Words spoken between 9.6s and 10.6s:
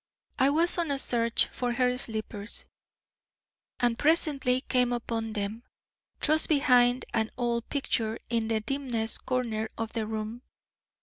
of the room.